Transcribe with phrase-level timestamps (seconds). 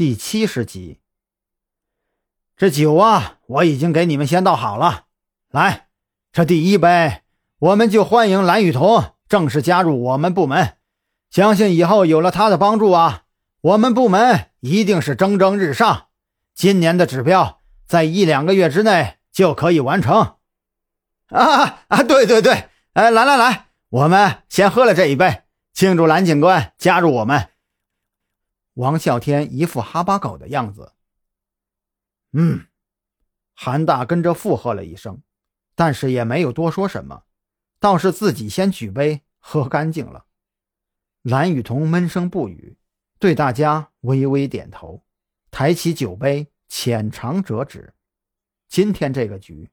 [0.00, 0.98] 第七十集。
[2.56, 5.04] 这酒啊，我已经给你们先倒好了。
[5.50, 5.88] 来，
[6.32, 7.20] 这第一杯，
[7.58, 10.78] 我们就欢迎蓝雨桐正式加入我们部门。
[11.28, 13.24] 相信以后有了他的帮助啊，
[13.60, 16.06] 我们部门一定是蒸蒸日上。
[16.54, 20.36] 今年的指标，在一两个月之内就可以完成。
[21.26, 25.42] 啊啊，对对对，哎，来来来，我们先喝了这一杯，
[25.74, 27.49] 庆祝蓝警官加入我们。
[28.80, 30.94] 王啸天一副哈巴狗的样子。
[32.32, 32.66] 嗯，
[33.54, 35.20] 韩大跟着附和了一声，
[35.74, 37.24] 但是也没有多说什么，
[37.78, 40.24] 倒是自己先举杯喝干净了。
[41.20, 42.78] 蓝雨桐闷声不语，
[43.18, 45.04] 对大家微微点头，
[45.50, 47.92] 抬起酒杯浅尝辄止。
[48.66, 49.70] 今天这个局，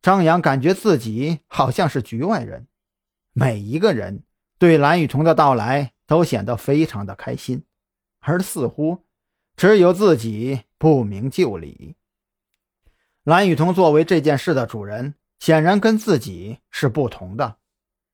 [0.00, 2.66] 张扬感觉自己好像是局外人，
[3.34, 4.24] 每一个人
[4.58, 7.66] 对蓝雨桐的到来都显得非常的开心，
[8.20, 9.04] 而似乎
[9.56, 10.62] 只有自己。
[10.80, 11.94] 不明就里。
[13.22, 17.58] 蓝雨桐作为这件事的主人，显然跟自己是不同的。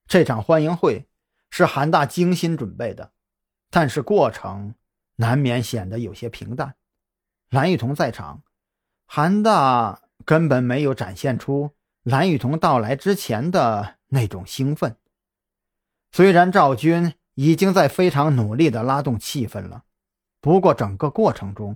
[0.05, 1.07] 这场欢迎会
[1.49, 3.13] 是韩大精心准备的，
[3.69, 4.75] 但是过程
[5.15, 6.75] 难免显得有些平淡。
[7.49, 8.43] 蓝雨桐在场，
[9.05, 11.71] 韩大根本没有展现出
[12.03, 14.97] 蓝雨桐到来之前的那种兴奋。
[16.11, 19.85] 虽然赵军已经在非常努力地拉动气氛了，
[20.47, 21.75] 不过整个过程中。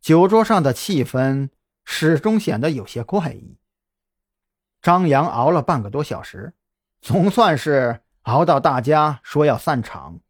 [0.00, 1.50] 酒桌上的气氛
[1.84, 3.58] 始终显得有些怪异。
[4.80, 6.54] 张扬熬了半个多小时，
[7.02, 10.20] 总算是熬到大家说要散场。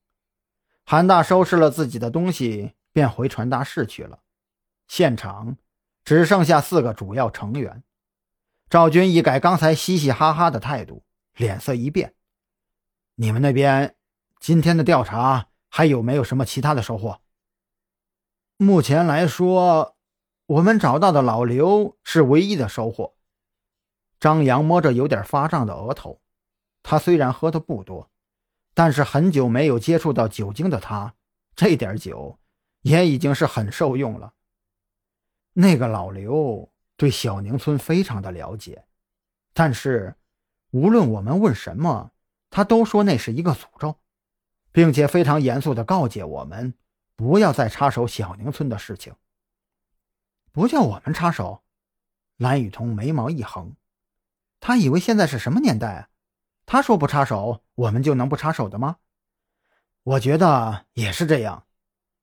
[0.85, 4.19] 韩大收拾了自己的东西，便回传达室去了。
[4.89, 5.57] 现场
[6.03, 7.85] 只剩下四个主要成员。
[8.69, 11.05] 赵军一改刚才嘻嘻哈哈的态度，
[11.37, 12.15] 脸色一变
[13.15, 13.95] ：“你们那边
[14.41, 17.21] 今天的调查还有没有什么其他的收获？”
[18.61, 19.97] 目前来说，
[20.47, 23.15] 我们找到的老刘是唯一的收获。
[24.19, 26.21] 张扬摸着有点发胀的额头，
[26.83, 28.11] 他虽然喝的不多，
[28.75, 31.15] 但是很久没有接触到酒精的他，
[31.55, 32.41] 这点酒
[32.83, 34.35] 也已经是很受用了。
[35.53, 38.87] 那个老刘对小宁村非常的了解，
[39.55, 40.17] 但是
[40.73, 42.11] 无论我们问什么，
[42.51, 43.95] 他都说那是一个诅咒，
[44.73, 46.75] 并且非常严肃的告诫我们。
[47.19, 49.13] 不要再插手小宁村的事情。
[50.53, 51.65] 不叫我们插手，
[52.37, 53.75] 蓝雨桐眉毛一横，
[54.61, 56.09] 他以为现在是什么年代啊？
[56.65, 58.99] 他说不插手，我们就能不插手的吗？
[60.05, 61.67] 我觉得也是这样。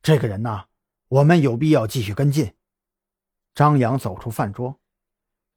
[0.02, 0.68] 这个人呐，
[1.10, 2.56] 我们有必要继续跟进。
[3.54, 4.80] 张扬走出饭桌，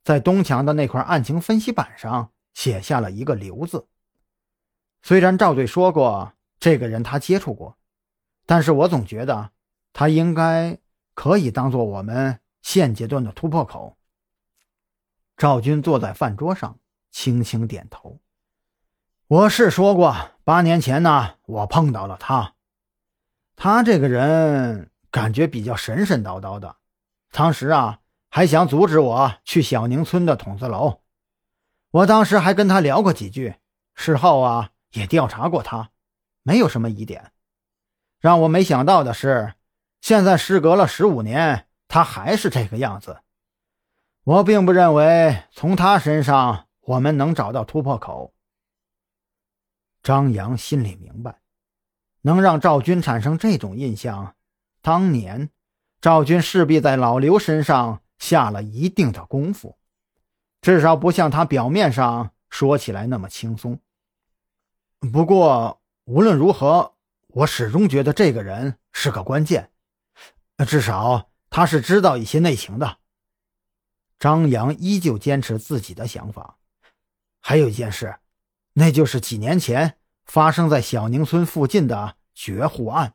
[0.02, 3.86] 在东墙的那块案情分析板上写下了一个“刘”字。
[5.02, 7.78] 虽然赵队说过，这个人他接触过。
[8.48, 9.50] 但是我总觉得
[9.92, 10.78] 他应该
[11.12, 13.98] 可以当做我们现阶段的突破口。
[15.36, 16.78] 赵军坐在饭桌上，
[17.10, 18.20] 轻轻点头。
[19.26, 22.54] 我是说过，八年前呢，我碰到了他。
[23.54, 26.76] 他这个人感觉比较神神叨叨的，
[27.30, 28.00] 当时啊，
[28.30, 31.02] 还想阻止我去小宁村的筒子楼。
[31.90, 33.56] 我当时还跟他聊过几句，
[33.94, 35.90] 事后啊，也调查过他，
[36.42, 37.30] 没有什么疑点。
[38.20, 39.54] 让我没想到的是，
[40.00, 43.20] 现在时隔了十五年，他还是这个样子。
[44.24, 48.34] 我并不认为从他身上我们能找到突破口。
[50.02, 51.40] 张扬心里明白，
[52.22, 54.34] 能让赵军产生这种印象，
[54.82, 55.50] 当年
[56.00, 59.78] 赵军势必在老刘身上下了一定的功夫，
[60.60, 63.78] 至少不像他表面上说起来那么轻松。
[65.12, 66.97] 不过无论如何。
[67.28, 69.70] 我始终觉得这个人是个关键，
[70.66, 72.98] 至少他是知道一些内情的。
[74.18, 76.58] 张扬依旧坚持自己的想法。
[77.40, 78.18] 还有一件事，
[78.72, 83.14] 那就是几年前发生在小宁村附近的绝户案。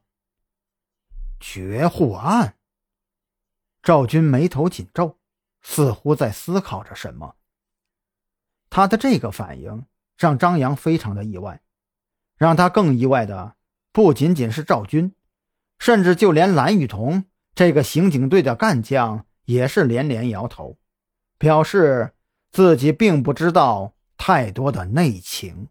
[1.39, 2.57] 绝户案。
[3.81, 5.19] 赵军眉头紧皱，
[5.61, 7.35] 似乎在思考着什么。
[8.69, 9.85] 他的这个反应
[10.17, 11.61] 让张扬非常的意外，
[12.37, 13.55] 让他更意外的。
[13.93, 15.13] 不仅仅是赵军，
[15.77, 20.77] 甚至就连蓝雨桐这个刑警队的干将也是连连摇头，
[21.37, 22.13] 表示
[22.51, 25.67] 自己并不知道太多的内情。